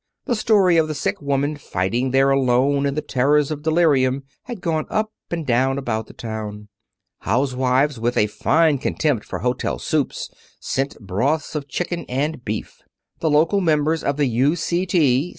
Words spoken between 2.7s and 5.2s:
in the terrors of delirium had gone up